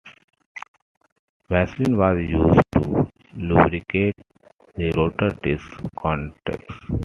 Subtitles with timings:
[1.47, 4.15] Vaseline was used to lubricate
[4.75, 6.73] the rotor disc contacts.